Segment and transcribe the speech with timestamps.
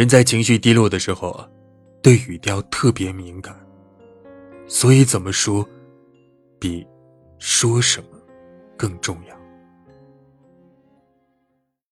[0.00, 1.46] 人在情绪低落的时候啊
[2.02, 3.54] 对语调特别敏感
[4.66, 5.62] 所以怎么说
[6.58, 6.86] 比
[7.38, 8.18] 说什么
[8.78, 9.36] 更重要。